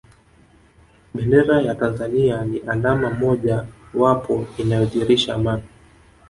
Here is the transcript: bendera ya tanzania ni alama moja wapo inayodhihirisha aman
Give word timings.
bendera 1.13 1.61
ya 1.61 1.75
tanzania 1.75 2.45
ni 2.45 2.59
alama 2.59 3.09
moja 3.09 3.65
wapo 3.93 4.45
inayodhihirisha 4.57 5.35
aman 5.35 5.61